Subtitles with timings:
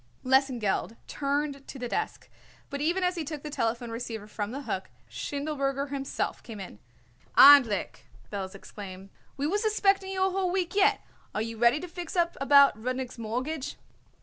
[0.25, 2.27] Lesengeld turned to the desk,
[2.71, 6.79] but even as he took the telephone receiver from the hook Schindelberger himself came in.
[7.37, 9.11] "Endlich!" Belz exclaimed.
[9.37, 11.01] "We was expecting you a whole week yet.
[11.35, 13.77] Are you ready to fix up about Rudnik's mortgage?"